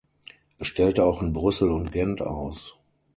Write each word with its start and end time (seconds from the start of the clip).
Er 0.57 0.65
stellte 0.65 1.05
auch 1.05 1.21
in 1.21 1.31
Brüssel 1.31 1.69
und 1.69 1.91
Gent 1.91 2.23
aus. 2.23 2.75